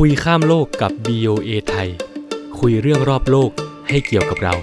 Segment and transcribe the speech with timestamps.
[0.00, 1.88] คุยข้ามโลกกับ BOA ไทย
[2.58, 3.50] คุยเรื่องรอบโลก
[3.88, 4.54] ให้เกี่ยวกับเรา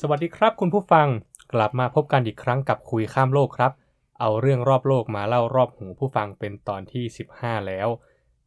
[0.00, 1.06] สวัสดีครับคุณผู้ฟัง
[1.52, 3.72] กลับมาพบกันอีกครั้งกับคุยข้ามโลกครับ
[4.20, 7.04] เอาเรื่องรอบโลกมาเล่ารอบหูผู้ฟังเป็นตอนที่
[7.36, 7.88] 15 แล้ว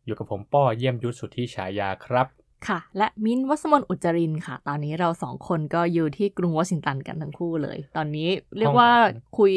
[0.06, 2.28] อยู่กับผมป้อเยี่ยมยุทธสุทธิฉายาครับ
[2.68, 8.92] ค่ะ และมิ้นท์วัสมนอุจจรินค่ะ ตอนนี้เราสองคนก็อยู่ที่กรุงวอชิงตันกันทั้งคู่เลย ตอนนี้เรียกว่า
[9.40, 9.54] คุย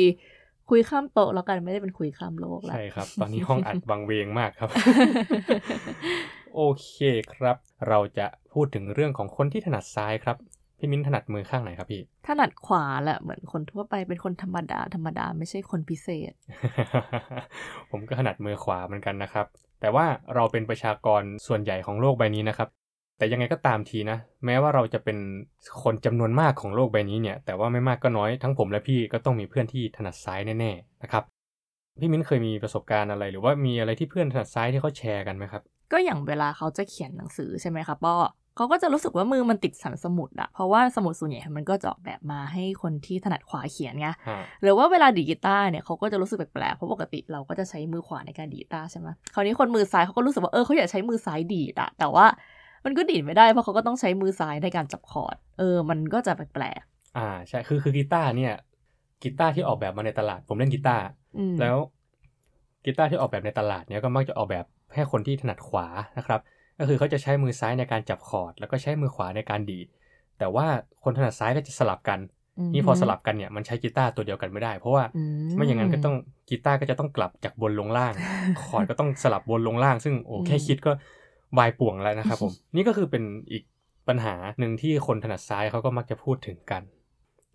[0.70, 4.68] คุยข้ามโต๊ะแล้วกันไม่ได้เป็นคุยข้ามโลกแล้วใช่ครับ ตอนนี้ห้องอัดวังเวงมากครับ
[6.54, 6.92] โอเค
[7.32, 7.56] ครับ
[7.88, 10.36] เราจะพูดถึงเรื่องของคนที่ถนัดซ้ายครับ
[10.78, 16.32] พี่มิ้นถนัดมือข้างไหนครับพี่ ถนัดขวาแหละเหมือนคนทั่วไปเป็นคนธรรมดาธรรมดาไม่ใช่คนพิเศษ
[17.90, 19.46] ผมก็ถนัดมือขวาเหมือนกันนะครับ
[19.80, 22.68] แต่ว่าเราเป็นประชากรส่วนใหญ่ของโลกใบนี้นะครับ
[23.20, 25.18] แต่ยังไงก็ตามทีนะ แม้ว่าเราจะเป็น
[25.82, 31.24] คนจำนวนมากของโลกใบนี้เนี่ย แต่ว่าไม่มากก็น้อยทั้งผมและพี่ก็ต้องมีเพื่อนที่ถนัดซ้ายแน่ๆนะครับ
[32.00, 38.16] พี่มิ้นเคยมีประสบการณ์อะไร หรือว่ามีอะไรที่เพื่อนถนัดซ้ายที่เขาแชร์กันไหมครับ ก็อย่างเวลาเขาจะเขียนหนังสือใช่ไหมคะป้อ
[38.56, 52.26] เขาก็จะรู้สึกว่ามือมันติดสันสมุดอะเพราะว่าสมุดส่วนใหญ่มันก็จะออกแบบมาให้คนที่ถนัดขวาเขียนไงฮะหรือว่าเวลาดีดกีตาร์เนี่ยเขาก็จะรู้สึกแปลกๆเพราะปกติเราก็จะใช้มือขวาในการดีดกีตาร์ใช่ไหมคราวนี้คนมือซ้ายเขาก็รู้สึกว่าเออเขาอยากใช้มือซ้ายดีดอะแต่ว่า
[52.84, 56.82] มันก็ดีดไม่ได้เพราะเขาก็ต้องใช้มือซ้ายในการจับคอร์ด เออ มันก็จะแปลก
[57.18, 58.54] อ่าใช่คือคือกีตาร์เนี่ย
[59.22, 61.76] กีตาร์ที่ออกแบบมาในตลาด ผมเล่นกีตาร์ๆอืมแล้ว
[62.84, 65.86] กีตาร์ที่ออกแบบในตลาดเนี่ยก็มักจะออกแบบให้คนที่ถนัดขวา
[66.18, 66.40] นะครับ
[66.78, 69.86] ก็คือเขาจะใช้มือซ้ายในการจับคอร์ด แล้วก็ใช้มือขวาในการดีด
[70.38, 70.66] แต่ว่า
[71.04, 72.18] คนถนัดซ้ายก็จะสลับกัน
[72.72, 75.22] นี่พอสลับกันเนี่ยมันใช้กีตาร์ตัวเดียวกันไม่ได้ เพราะว่าอื
[75.56, 76.16] ไม่อย่างนั้นก็ต้อง
[76.48, 78.12] กีตาร์ก็จะต้องกลับจากบนลงล่าง
[78.62, 80.92] คอร์ดก็ต้องสลับบนลงล่าง ซึ่งโอ้แค่คิดก็
[81.58, 83.64] วายป่วงแล้วนะครับผม นี่ก็คือเป็นอีก
[84.08, 86.82] ปัญหาหนึ่งที่คนถนัดซ้ายเขาก็มักจะพูดถึงกัน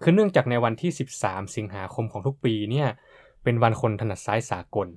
[0.04, 2.88] คือเนื่องจากในวันที่ 13 สิงหาคมของทุกปีเนี่ย
[3.44, 4.88] เป็นวันคนถนัดซ้ายสากล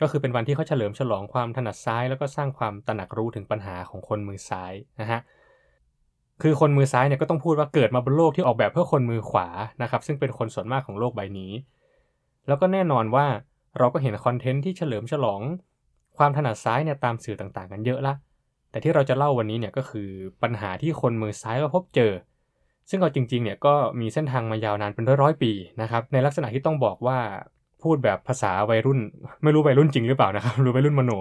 [0.00, 5.20] ก็คือเป็นวันที่เขาเฉลิมฉลองความถนัดซ้าย แล้วก็สร้างความตระหนักรู้ถึงปัญหาของคนมือซ้ายนะฮะ
[6.42, 9.48] คือคนมือซ้ายเนี่ยก็ต้องพูดว่าเกิดมาบนโลกที่ออกแบบเพื่อคนมือขวา
[9.82, 11.52] นะครับ ซึ่งเป็นคนส่วนมากของโลกใบนี้
[12.48, 13.26] แล้วก็แน่นอนว่า
[13.78, 15.40] เราก็เห็นคอนเทนต์ที่เฉลิมฉลอง
[16.18, 18.14] ความถนัดซ้ายเนี่ยตามสื่อต่างๆ กันเยอะละ
[18.72, 20.08] แต่ที่เราจะเล่าวันนี้เนี่ยก็คือ
[20.42, 22.12] ปัญหาที่คนมือซ้ายก็พบเจอ
[22.90, 25.52] ซึ่งเอาจริงๆเนี่ยก็มีเส้นทางมายาวนานเป็นร้อยๆปี
[25.82, 27.18] นะครับในลักษณะที่ต้องบอกว่า
[27.82, 28.98] พูดแบบภาษาวัยรุ่น
[29.42, 31.12] ไม่รู้วัยรุ่นจริงหรือเปล่านะครับหรือวัยรุ่นมโน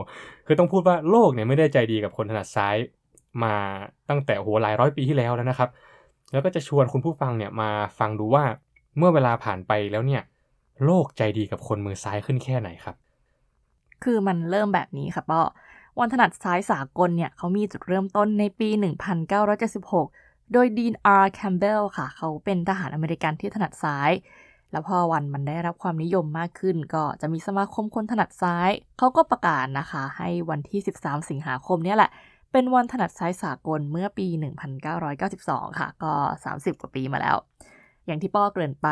[0.47, 2.75] คือต้องพูดว่าโลกเนี่ยไม่ได้ใจดีกับคนถนัดซ้าย
[3.43, 3.53] มา
[4.09, 5.69] ตั้งแต่โหหลายร้อยปีที่แล้วแล้วนะครับ
[6.31, 7.69] แล้วก็จะชวนคุณผู้ฟังเนี่ยมา
[7.99, 8.43] ฟังดูว่า
[8.97, 10.21] เมื่อเวลาผ่านไปแล้วเนี่ย
[10.85, 12.95] โลกใจดีกับคนมือซ้ายขึ้นแค่ไหนครับ
[14.03, 15.41] คือมันเริ่มแบบนี้ค่ะป้อ
[15.99, 18.69] วันถนัดซ้ายสากลเนี่ยเขามีจุดเริ่มต้นในปี
[19.61, 24.11] 1976 โดยดีนอาร์แคมเบลค่ะ เขาเป็นทหารอเมริกันที่ถนัดซ้าย
[24.71, 32.09] แล้วพอวันมันได้รับความนิยมมากขึ้น ก็จะมีสมาคมคนถนัดซ้าย เขาก็ประกาศนะคะ ให้วันที่ 13 สิงหาคมเนี่ยแหละ
[32.51, 34.27] เป็นวันถนัดซ้ายสากลเมื่อปี
[35.03, 36.13] 1992 ค่ะ ก็
[36.45, 37.37] 30 กว่าปีมาแล้ว
[38.05, 38.89] อย่างที่ป้อเกริ่นไป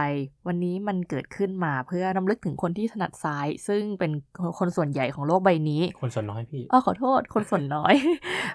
[0.47, 4.11] วันนี้มันเกิดขึ้นมาเพื่อรำลึกถึงคนที่ถนัดซ้าย ซึ่งเป็น
[4.59, 7.93] คนส่วนใหญ่ของโลกใบนี้ คนส่วนน้อยพี่เออขอโทษ คนส่วนน้อย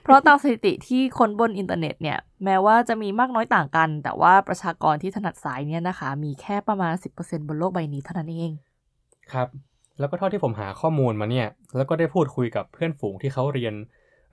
[0.03, 8.53] เพราะตามสถิติที่คนบนอินเทอร์เน็ตเนี่ย แม้ว่าจะมีมากน้อยต่างกัน แต่ว่าประชากรที่ถนัดซ้ายเนี่ยนะคะ มีแค่ประมาณ 10%บนโลกใบนี้เท่านั้นเอง
[9.33, 9.49] ครับ
[9.99, 13.75] แล้วก็เท่าที่ผมหาข้อมูลมาเนี่ย แล้วก็ได้พูดคุยกับเพื่อนฝูงที่เขาเรียน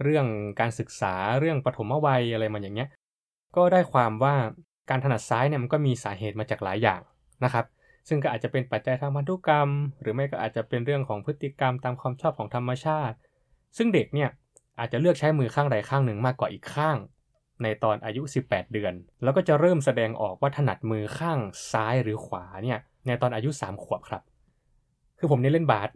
[0.03, 0.25] เรื่อง
[0.59, 2.89] การศึกษาเรื่องปฐมวัยอะไรมาอย่างเงี้ย
[3.55, 4.35] ก็ได้ความว่า
[4.91, 7.01] การถนัดซ้ายเนี่ยมันก็มีสาเหตุมาจากหลายอย่าง
[7.43, 7.65] นะครับ
[8.07, 9.69] ซึ่งก็อาจจะเป็นปัจจัยทางพันธุกรรม
[10.01, 13.15] หรือไม่ก็อาจจะเป็นเรื่องของพฤติกรรมตามความชอบของธรรมชาติ
[13.77, 14.29] ซึ่งเด็กเนี่ย
[14.79, 16.97] อาจจะเลือกใช้มือข้างใดข้างหนึ่งมากกว่าอีกข้าง
[17.63, 18.93] ในตอนอายุ 18 เดือน
[19.23, 21.39] แล้วก็จะเริ่มแสดงออกว่าถนัดมือข้าง
[21.71, 24.21] ซ้ายหรือขวาเนี่ยในตอนอายุ 3 ขวบครับ
[25.19, 25.89] คือผมเนี่ยเล่นบาส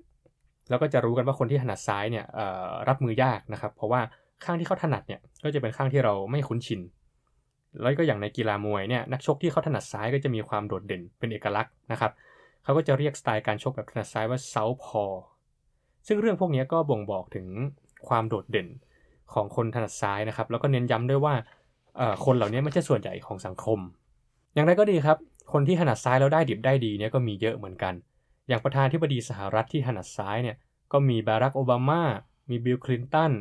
[0.69, 2.25] แล้วก็จะรู้กันว่าคนที่ถนัดซ้ายเนี่ย
[2.89, 4.01] รับมือยากนะครับ เพราะว่า
[4.43, 6.81] ข้างที่เขาถนัดเนี่ยก็จะเป็นข้างที่เราไม่คุ้นชิน
[7.81, 12.11] แล้วก็อย่างในกีฬามวยเนี่ยนักชกที่เขาถนัดซ้ายก็จะมีความโดดเด่นเป็นเอกลักษณ์นะครับ
[12.63, 15.03] เขาก็จะเรียกสไตล์การชกแบบถนัดซ้ายว่าเซาพอ
[16.07, 17.47] ซึ่งเรื่องพวกนี้ก็บ่งบอกถึง
[18.07, 18.67] ความโดดเด่น
[19.33, 21.33] ของคนถนัดซ้ายนะครับ แล้วก็เน้นย้ำด้วยว่า
[22.25, 23.79] คนเหล่านี้ไม่ใช่ส่วนใหญ่ของสังคม
[24.53, 25.17] อย่างไรก็ดีครับ
[25.53, 27.93] คนที่ถนัดซ้ายแล้วได้ดิบได้ดีเนี่ยก็มีเยอะเหมือนกัน
[28.47, 30.55] อย่างประธานที่บดีสหรัฐที่ถนัดซ้ายเนี่ย
[30.91, 32.01] ก็มีบารักโอบามา
[32.49, 33.31] มีบิลคลินตัน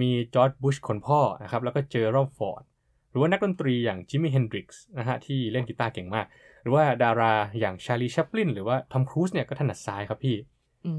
[0.00, 2.62] มีจอร์จบุชคนพ่อนะครับ แล้วก็เจอร์รอฟอร์ด
[3.10, 6.26] หรือว่านักดนตรีอย่างจิมมี่เฮนดริกส์นะฮะที่เล่นกีตาร์เก่งมาก
[6.62, 10.36] หรือว่าดาราอย่างชาลีชัปลินหรือว่าทอมครูซเนี่ยก็ถนัดซ้ายครับพี่
[10.86, 10.92] อื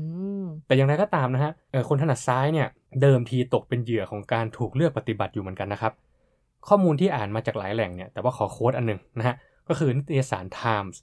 [0.43, 2.67] มแต่อย่างไรก็ตามนะฮะเออคนถนัดซ้ายเนี่ย
[3.01, 5.93] เดิมทีตกเป็นเหยื่อของการถูกเลือกปฏิบัติอยู่เหมือนกันนะครับ
[6.67, 9.35] ข้อมูลที่อ่านมาจากหลายแหล่งเนี่ย แต่ว่าขอโค้ดอันหนึงนะฮะ
[9.67, 10.97] ก็คือนิตยสาร Times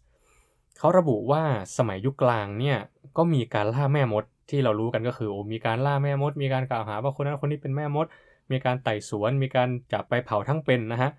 [0.78, 1.42] เขาระบุว่า
[1.78, 2.78] สมัยยุคกลางเนี่ย
[3.16, 8.06] ก็มีการล่าแม่มดที่เรารู้กันก็คือโอ้มีการล่าแม่มด มีการกล่าวหาว่าคนนั้นคนนี้เป็นแม่มด
[8.50, 11.10] มีการไต่สวน มีการจับไปเผาทั้งเป็นนะฮะ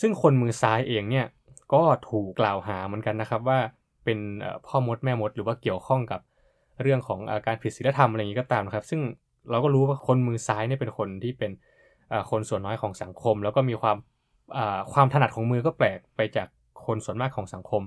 [0.00, 1.26] ซึ่งคนมือซ้ายเองเนี่ย
[1.72, 3.58] ก็ถูกกล่าวหาเหมือนกันนะครับว่า
[4.04, 4.18] เป็น
[4.66, 6.20] พ่อมดแม่มดหรือว่าเกี่ยวข้องกับ
[6.82, 9.00] เรื่องของอาการผิดศีลธรรมอะไรอย่างนี้ก็ตามนะครับ ซึ่ง
[9.50, 11.52] เราก็รู้ว่าคนมือซ้ายเนี่ยเป็นคนที่เป็น
[12.30, 13.96] คนส่วนน้อยของสังคม แล้วก็มีความ
[14.92, 16.48] ความถนัดของมือก็แปลกไปจาก
[16.86, 17.82] คนส่วนมากของสังคม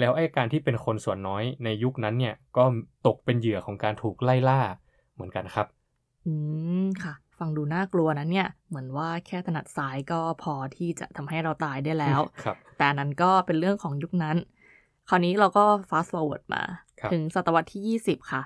[0.00, 2.64] แล้วไอ้การที่เป็นคนส่วนน้อยในยุคนั้นเนี่ยก็
[3.06, 4.60] ตกเป็นเหยื่อของการถูกไล่ล่า
[5.14, 5.66] เหมือนกันครับ
[6.26, 6.32] อื
[6.84, 14.36] มค่ะ ฟังดูน่ากลัวนะเนี่ย เหมือนว่าแค่ถนัดซ้ายก็พอที่จะทำให้เราตายได้แล้วครับแต่นั้นก็เป็นเรื่องของยุคนั้น
[15.08, 16.62] คราวนี้เราก็ fast forward มา
[17.12, 18.42] ถึงศตวรรษที่ 20 ค่ะ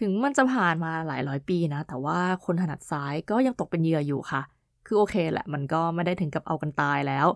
[0.00, 4.42] ถึงมันจะผ่านมาหลายร้อยปีนะ แต่ว่าคนถนัดซ้ายก็ยังตกเป็นเหยื่ออยู่ค่ะ
[4.86, 7.26] คือโอเคแหละ มันก็ไม่ได้ถึงกับเอากันตายแล้ว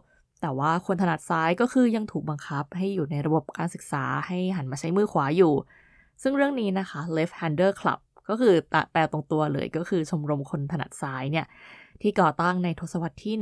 [0.42, 5.54] แต่ว่าคนถนัดซ้ายก็คือยังถูกบังคับ ให้อยู่ในระบบการศึกษาให้หันมาใช้มือขวาอยู่
[6.22, 7.98] ซึ่งเรื่องนี้นะคะ Left Hander Club
[8.28, 8.54] ก็คือ
[8.92, 11.46] แปลตรงตัวเลยก็คือชมรมคนถนัดซ้ายเนี่ย
[12.02, 13.34] ที่ก่อตั้งในทศวรรษที่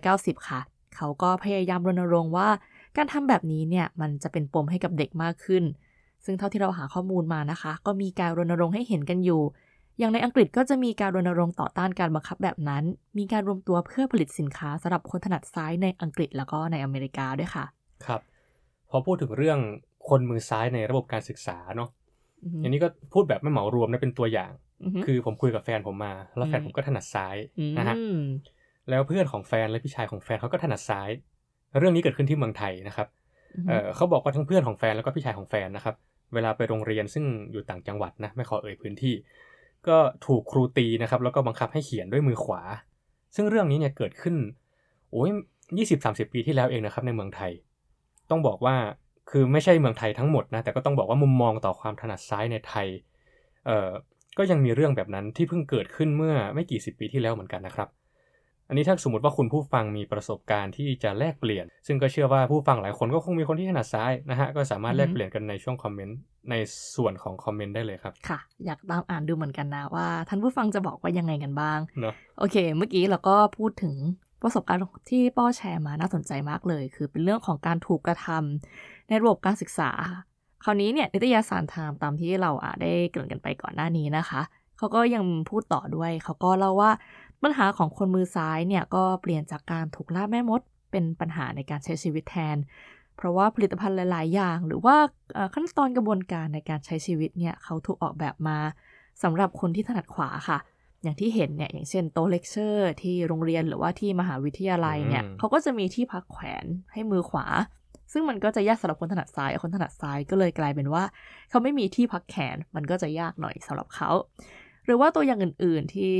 [0.00, 0.60] 1990 ค่ะ
[0.96, 2.48] เขาก็พยายามรณรงค์ว่า
[2.96, 5.64] การทำแบบนี้เนี่ย มันจะเป็นปมให้กับเด็กมากขึ้น
[6.24, 9.42] ซึ่งเท่าที่เราหาข้อมูลมานะคะ ก็มีการรณรงค์ให้เห็นกันอยู่
[9.98, 12.84] อย่างในอังกฤษก็จะมีการรณรงค์ต่อต้านการบังคับแบบนั้น
[13.18, 17.64] มีการรวมตัวเพื่อผลิตสินค้าสำหรับคนถนัดซ้ายในอังกฤษแล้วก็ในอเมริกาด้วยค่ะ
[18.06, 18.20] ครับ
[18.90, 19.58] พอพูดถึงเรื่อง
[20.08, 21.88] คนมือซ้ายในระบบการศึกษาเนาะ
[22.62, 24.52] อันนี้ก็พูดแบบไม่เหมารวมนะเป็นตัวอย่าง
[25.04, 27.36] คือผมคุยกับแฟนผมมา แล้วแฟนผมก็ถนัดซ้าย
[27.78, 27.96] นะฮะ
[28.90, 31.08] แล้วเพื่อนของแฟนและพี่ชายของแฟนเขาก็ถนัดซ้าย
[31.78, 33.08] เรื่องนี้เกิดขึ้นที่เมืองไทยนะครับ
[33.68, 35.94] เออเขาบอกว่าทั้งเพื่อนของแฟนแล้วก็พี่ชายของแฟนนะครับ
[36.34, 39.14] เวลาไปโรงเรียนซึ่งอยู่ต่างจังหวัดนะไม่ขอเอ่ยพื้นที่
[39.88, 39.96] ก็
[40.26, 42.62] ถูกครูตีนะครับ แล้วก็บังคับให้เขียนด้วยมือขวา
[43.34, 44.36] ซึ่งเรื่องนี้เนี่ยเกิดขึ้น
[45.10, 45.30] โอ้ย
[45.78, 47.52] ยี่สิบสามสิบปีที่แล้วเองนะครับ ในเมืองไทย
[48.30, 48.76] ต้องบอกว่า
[49.30, 52.86] คือไม่ใช่เมืองไทยทั้งหมดนะ แต่ก็ต้องบอกว่ามุมมองต่อความถนัดซ้ายในไทย
[53.66, 53.90] เอ่อ
[54.38, 57.88] ก็ยังมีเรื่องแบบนั้นที่เพิ่งเกิดขึ้นเมื่อไม่กี่สิบปีที่แล้วเหมือนกันนะครับ
[58.68, 66.18] อันนี้ถ้าสมมติว่าคุณผู้ฟังมีประสบการณ์ที่จะแลกเปลี่ยน ซึ่งก็เชื่อว่าผู้ฟังหลายคนก็คงมีคนที่ถนัดซ้ายนะฮะ ก็สามารถแลกเปลี่ยนกันในช่วงคอมเมนต์
[66.50, 66.54] ใน
[66.96, 73.94] ส่วนของคอมเมนต์ได้เลยครับ ค่ะ อยากตามอ่านดูเหมือนกันนะว่าท่านผู้ฟังจะบอกว่ายังไงกันบ้าง เนาะโอเค เมื่อกี้เราก็พูดถึง
[74.42, 79.90] ประสบการณ์ที่ป้อแชร์มาน่าสนใจมากเลย คือเป็นเรื่องของการถูกกระทำ ในระบบการศึกษา
[80.64, 84.40] คราวนี้เนี่ยนิตยสารไทม์ตามที่เราอ่าได้เกริ่นกันไปก่อนหน้านี้นะคะ
[84.78, 86.90] เขาก็ยังพูดต่อด้วย เขาก็เล่าว่า
[87.42, 90.60] ปัญหาของคนมือซ้ายเนี่ยก็เปลี่ยนจากการถูกล่าแม่มด
[90.90, 92.56] เป็นปัญหาในการใช้ชีวิตแทน
[93.16, 94.96] เพราะว่าผลิตภัณฑ์หลาย ๆ อย่าง หรือว่า
[95.54, 98.58] ขั้นตอนกระบวนการในการใช้ชีวิตเนี่ยเขาถูกออกแบบมา
[99.22, 100.58] สำหรับคนที่ถนัดขวาค่ะ
[101.02, 107.46] อย่างที่เห็นเนี่ยอย่างเช่นโต๊ะเลคเชอร์ ที่โรงเรียนหรือว่าที่มหาวิทยาลัยเนี่ยเขาก็จะมีที่พักแขวนให้มือขวา
[108.12, 111.04] ซึ่งมันก็จะยากสำหรับคนถนัดซ้าย คนถนัดซ้ายก็เลยกลายเป็นว่า
[111.50, 114.10] เขาไม่มีที่พักแขน มันก็จะยากหน่อยสำหรับเขา
[114.84, 116.14] หรือว่าตัวอย่างอื่น ๆ ที่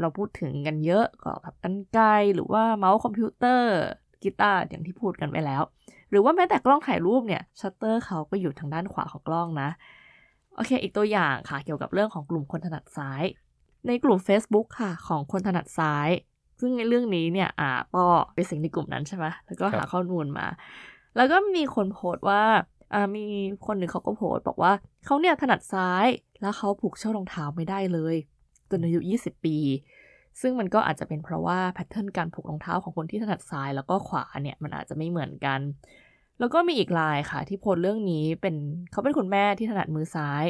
[0.00, 2.00] เราพูดถึงกันเยอะก็แบบกรรไกร
[2.34, 3.72] หรือว่าเมาส์คอมพิวเตอร์
[4.22, 5.62] กีตาร์อย่างที่พูดกันไปแล้ว
[6.10, 9.68] หรือว่าแม้แต่กล้องถ่ายรูปเนี่ยชัตเตอร์เขาก็อยู่ทางด้านขวาของกล้องนะ
[10.54, 13.22] โอเค อีกตัวอย่างค่ะเกี่ยวกับเรื่องของกลุ่มคนถนัดซ้าย
[13.86, 16.08] ในกลุ่ม Facebook ค่ะ ของคนถนัดซ้าย
[16.60, 18.04] ซึ่งในเรื่องนี้เนี่ยอ่าป้อ
[18.34, 20.46] ไปสิ่งในกลุ่มนั้นใช่ไหมแล้วก็หาข้อมูลมา
[21.18, 22.42] แล้วก็มีคนโพสต์ว่า
[22.94, 23.26] อ่ามี
[23.66, 24.72] คนหนึ่งเขาก็โพสต์บอกว่า
[25.04, 26.06] เขาเนี่ยถนัดซ้าย
[26.40, 28.16] แล้วเขาผูกเชือกรองเท้าไม่ได้เลย
[28.70, 29.56] จนอายุ 20 ปี
[30.40, 35.60] ซึ่งมันก็อาจจะเป็นเพราะว่าแพทเทิร์นการผูกรองเท้าของคนที่ถนัดซ้ายแล้วก็ขวาเนี่ยมันอาจจะไม่เหมือนกัน
[36.38, 38.54] แล้วก็มีอีกรายค่ะ ที่โพสต์เรื่องนี้เป็น
[38.90, 40.44] เขาเป็นคุณแม่ที่ถนัดมือซ้าย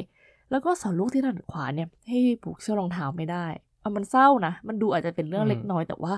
[0.50, 3.46] แล้วก็สอนลูกที่ถนัดขวาเนี่ยให้ผูกเชือกรองเท้าไม่ได้
[3.80, 6.14] เอามันเศร้านะ มันดูอาจจะเป็นเรื่องเล็กน้อยแต่ว่า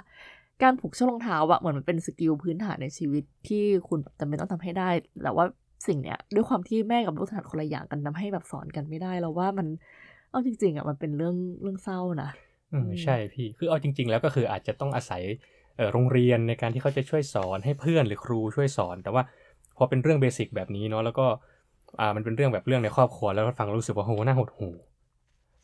[0.62, 4.90] การผูกเชือกรองเท้าอะเหมือนมันเป็นสกิลพื้นฐานในชีวิตที่คุณจำเป็นต้องทำให้ได้
[5.23, 5.45] แต่ว่า
[5.87, 9.67] สิ่งเนี้ยด้วยความที่แม่กับลูกถนัดคนละอย่างกันทาให้แบบสอนกันไม่ได้แล้วว่ามัน
[10.31, 12.31] เอาจริง ๆอะมันเป็นเรื่องเรื่องเศร้านะ
[12.73, 15.23] อืมใช่พี่คือเอาจริง ๆ แล้วก็คืออาจจะต้องอาศัย
[15.93, 19.23] โรงเรียนในการที่เขาจะช่วยสอนให้เพื่อนหรือครูช่วยสอน แต่ว่า
[19.76, 21.26] พอเป็นเรื่องเบสิกแบบนี้เนาะแล้วก็
[22.00, 24.75] อ่ามันเป็นเรื่องแบบเรื่องในครอบครัวแล้วฟังรู้สึกว่าโหน่าหดหู่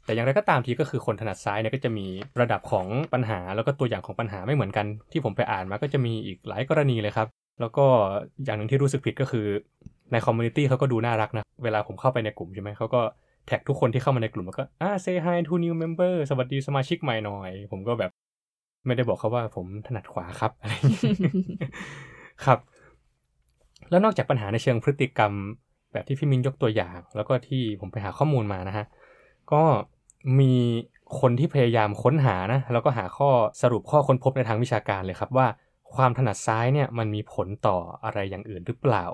[0.07, 2.07] แต่อย่างไรก็ตามทีก็คือคนถนัดซ้ายเนี่ยก็จะมี
[2.41, 7.29] ระดับของปัญหาแล้วก็ตัวอย่างของปัญหาไม่เหมือนกัน ที่ผมไปอ่านมาก็จะมีอีกหลายกรณีเลยครับ
[7.61, 7.85] แล้วก็
[8.45, 9.47] อย่างหนึ่งที่รู้สึกผิดก็คือ
[10.13, 13.01] ในคอมมูนิตี้เขาก็ดูน่ารักนะ เวลาผมเข้าไปในกลุ่มใช่ไหมเขาก็
[13.47, 18.11] แท็กทุกคนที่เข้ามาในกลุ่มแล้วก็อ่า say hi to new member สวัสดีสมาชิกใหม่หน่อย ผมก็แบบ
[18.87, 20.73] ไม่ได้บอกเขาว่าผมถนัดขวาครับอะไร
[22.45, 22.59] ครับ
[23.91, 25.33] แล้วนอกจากปัญหาในเชิงพฤติกรรม
[25.93, 28.87] แบบที่พี่มินยกตัวอย่าง แล้วก็ที่ผมไปหาข้อมูลมานะฮะ
[29.53, 29.63] ก็
[30.40, 30.54] มี
[31.21, 33.30] คนที่พยายามค้นหานะแล้วก็หาข้อ
[33.62, 35.47] สรุปข้อค้นพบในทางวิชาการเลยครับว่า
[35.95, 39.04] ความถนัดซ้ายเนี่ยมันมีผลต่ออะไรอย่างอื่นหรือเปล่า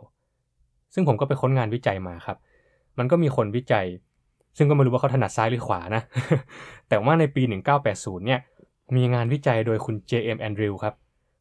[0.95, 2.37] ซึ่งผมก็ไปค้นงานวิจัยมาครับ
[2.99, 3.87] มันก็มีคนวิจัย
[4.57, 6.03] ซึ่งก็ไม่รู้ว่าเขาถนัดซ้ายหรือขวานะ
[6.89, 7.43] แต่ว่าในปี
[7.85, 8.41] 1980 เนี่ย
[8.97, 10.39] มีงานวิจัยโดยคุณ J.M.
[10.49, 10.95] Andrew ครับ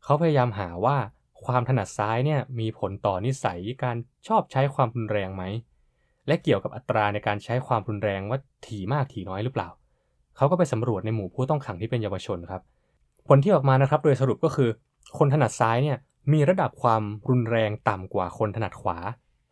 [0.03, 0.97] เขาพยายามหาว่า
[1.45, 3.97] ความถนัดซ้ายเนี่ยมีผลต่อนิสัยการ
[4.27, 5.43] ชอบใช้ความรุนแรงไหม
[6.31, 9.69] และเกี่ยวกับอัตราในการใช้ความรุนแรงว่าถี่มากถี่น้อยหรือเปล่า
[10.38, 12.61] เขาก็ไปสำรวจในหมู่ผู้ต้องขังที่เป็นเยาวชนครับ
[13.27, 14.69] ผลที่ออกมานะครับ โดยสรุปก็คือ
[15.17, 15.97] คนถนัดซ้ายเนี่ย
[16.33, 18.97] มีระดับความรุนแรงต่ำกว่าคนถนัดขวา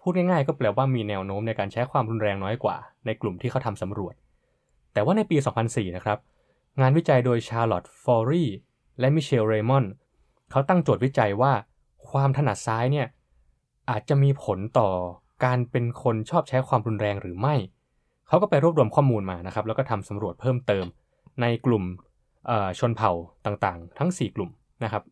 [0.01, 4.13] พูดง่ายๆ ก็แปลว่ามีแนวโน้มในการใช้ความรุนแรงน้อยกว่า ในกลุ่มที่เขาทำสำรวจ
[4.93, 6.17] แต่ว่าในปี 2004 นะครับ
[6.81, 8.45] งานวิจัยโดยชาร์ลอตต์ฟอรี
[9.00, 9.86] และมิเชลเรมอน
[10.51, 11.51] เขาตั้งโจทย์วิจัยว่า
[12.09, 13.07] ความถนัดซ้ายเนี่ย
[13.89, 14.89] อาจจะมีผลต่อ
[15.46, 17.55] การเป็นคนชอบใช้ความรุนแรงหรือไม่
[18.27, 20.86] เขาก็ไปรวบรวมข้อมูลมานะครับ แล้วก็ทำสำรวจเพิ่มเติม
[21.41, 21.84] ในกลุ่ม
[22.79, 23.12] ชนเผ่า
[23.46, 24.50] ต่างๆ ทั้ง 4 กลุ่ม
[24.84, 25.03] นะครับ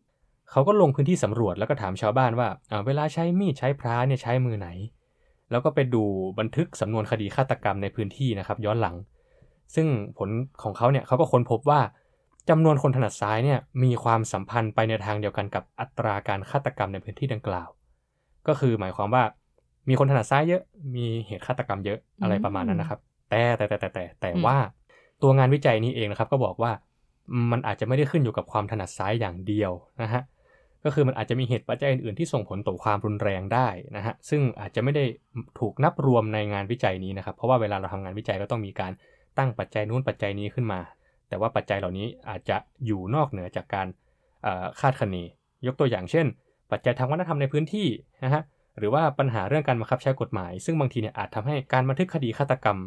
[0.50, 2.48] เขาก็ลงพื้นที่สำรวจแล้วก็ถามชาวบ้านว่า
[2.86, 4.68] เวลาใช้มีดใช้พระเนี่ยใช้มือไหน
[5.50, 6.02] แล้วก็ไปดู
[6.38, 8.96] บันทึกสำนวนคดีฆาตกรรมในพื้นที่นะครับ ย้อนหลัง
[9.74, 9.86] ซึ่ง
[10.18, 10.30] ผล
[10.62, 11.80] ของเขาเนี่ยเขาก็ค้นพบว่า
[12.50, 17.68] จำนวนคนถนัดซ้ายเนี่ยมีความสัมพันธ์ไปในทางเดียวกันกับอัตราการฆาตกรรมในพื้นที่ดังกล่าว
[18.48, 19.24] ก็คือหมายความว่า
[19.88, 20.62] มีคนถนัดซ้ายเยอะ
[20.96, 24.56] มีเหตุฆาตกรรมเยอะอะไรประมาณนั้นนะครับ แต่แต่แต่แต่แต่แต่ว่า
[25.22, 26.72] ตัวงานวิจัยนี้เองนะครับ ก็บอกว่า
[27.52, 30.22] มันอาจจะไม่ได้ขึ้นอยู่กับความถนัดซ้ายอย่างเดียวนะฮะ
[30.84, 35.04] ก็คือมันอาจจะมีเหตุปัจจัยอื่นๆที่ส่งผลต่อความรุนแรงได้นะฮะซึ่งอาจจะไม่ได้
[35.58, 38.92] ถูกนับรวมในงานวิจัยนี้นะครับ เพราะว่าเวลาเราทำงานวิจัยก็ต้องมีการ
[39.38, 40.80] ตั้งปัจจัยนู้นปัจจัยนี้ขึ้นมา
[41.28, 43.86] แต่ว่าปัจจัยเหล่านี้อาจจะอยู่นอกเหนือจากการ
[44.80, 45.16] คาดคะเน
[45.66, 46.26] ยกตัวอย่างเช่น
[46.70, 47.88] ปัจจัยทางวัฒนธรรมในพื้นที่
[48.24, 48.42] นะฮะ
[48.78, 52.78] หรือว่าปัญหาเรื่องการบังคับใช้กฎหมาย ซึ่งบางทีเนี่ยอาจทำให้การบันทึกคดีฆาตกรรม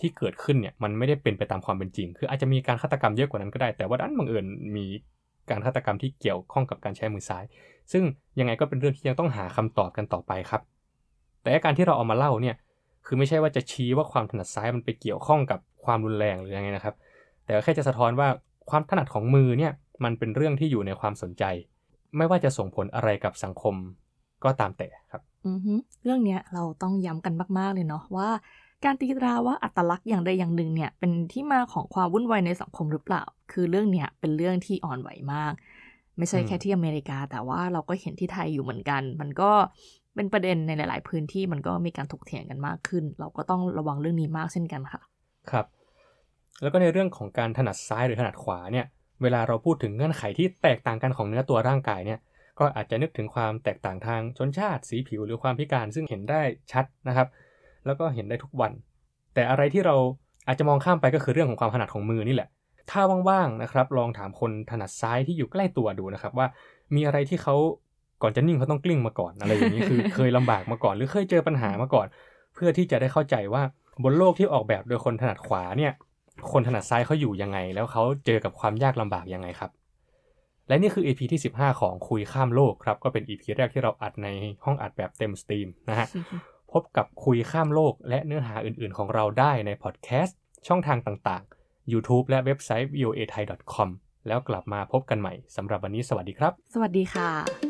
[0.00, 4.86] ที่เกิดขึ้นเนี่ยมันไม่ได้เป็นไปตามความเป็นจริง คืออาจจะมีการฆาตกรรมเยอะกว่านั้นก็ได้ แต่ว่าดันบังเอิญมี
[5.50, 7.44] การฆาตกรรมที่เกี่ยวข้องกับการใช้มือซ้าย
[7.92, 8.04] ซึ่ง
[8.38, 10.62] ยังไงก็เป็นเรื่องที่ยังต้องหาคำตอบกันต่อไปครับ
[11.42, 12.56] แต่การที่เราเอามาเล่าเนี่ย
[13.06, 16.94] คือไม่ใช่ว่าจะชี้ว่าความถนัดซ้ายมันไปเกี่ยวข้องกับความรุนแรงหรือยังไงนะครับ
[17.44, 18.28] แต่แค่จะสะท้อนว่า
[18.70, 19.72] ความถนัดของมือเนี่ย
[20.04, 21.44] มันเป็นเรื่องที่อยู่ในความสนใจ
[22.16, 23.74] ไม่ว่าจะส่งผลอะไรกับสังคม
[24.44, 25.74] ก็ตามแต่ครับ อือฮึ
[26.04, 28.28] เรื่องเนี้ยเราต้องย้ำกันมาก ๆ เลยเนาะว่า
[28.84, 33.22] การตีตราว่าอัตลักษณ์อย่างใดอย่างหนึ่งเนี่ยเป็นที่มาของความวุ่นวายในสังคมหรือเปล่า
[33.52, 35.52] คือเรื่องเนี้ยเป็นเรื่องที่อ่อนไหวมาก
[36.18, 39.50] ไม่ใช่แค่ที่อเมริกา แต่ว่าเราก็เห็นที่ไทยอยู่เหมือนกัน มันก็
[40.14, 45.00] เป็นประเด็นในหลาย ๆ พื้นที่มันก็มีการถกเถียงกันมากขึ้น เราก็ต้องระวังเรื่องนี้มากเช่นกันค่ะ
[45.50, 45.66] ครับ
[46.62, 48.86] แล้วก็ในเรื่องของการถนัดซ้ายหรือถนัดขวาเนี่ย
[49.22, 52.18] เวลาเราพูดถึงเงื่อนไขที่แตกต่างกันของเนื้อตัวร่างกายเนี่ย
[52.58, 57.28] ก็อาจจะนึกถึงความแตกต่างทางชนชาติสีผิวหรือความพิการซึ่งเห็นได้ชัดนะครับ
[57.86, 58.72] แล้วก็เห็นได้ทุกวัน
[59.34, 59.96] แต่อะไรที่เรา
[60.46, 62.48] อาจจะมองข้ามไปก็คือเรื่องของความถนัดของมือนี่แหละ
[62.90, 66.46] ถ้าว่างๆนะครับลองถามคนถนัดซ้ายที่อยู่ใกล้ตัวดูนะครับว่า
[66.94, 67.54] มีอะไรที่เขา
[68.22, 72.06] ก่อนจะนิ่งเขาต้องกลิ้งมาก่อนอะไรอย่างนี้คือเคยลำบากมาก่อน หรือเคยเจอปัญหามาก่อน
[72.54, 73.62] เพื่อที่จะได้เข้าใจว่า
[74.02, 75.92] บนโลกที่ออกแบบโดยคนถนัดขวาเนี่ย
[76.52, 79.70] คนถนัดซ้ายเขาอยู่ยังไง แล้วเขาเจอกับความยากลำบากยังไงครับ
[80.68, 84.28] และนี่คือ EP ที่ 15 ของคุยข้ามโลกครับ ก็เป็น EP แรกที่เราอัดใน
[84.64, 86.06] ห้องอัดแบบเต็ม steam นะฮะ
[86.72, 93.88] พบกับคุยข้ามโลกและเนื้อหาอื่นๆ ของเราได้ในพอดแคสต์ช่องทางต่างๆ YouTube และเว็บไซต์ voa thai com
[94.26, 97.65] แล้วกลับมาพบกันใหม่สำหรับวันนี้สวัสดีครับ สวัสดีค่ะ